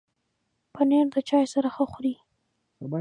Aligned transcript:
پنېر 0.75 1.05
د 1.13 1.17
چای 1.29 1.45
سره 1.53 1.69
ښه 1.75 1.85
خوري. 1.91 2.15